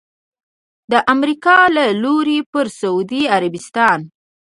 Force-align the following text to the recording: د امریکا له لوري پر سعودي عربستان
د 0.91 0.93
امریکا 1.13 1.57
له 1.75 1.85
لوري 2.03 2.39
پر 2.51 2.65
سعودي 2.79 3.23
عربستان 3.35 3.99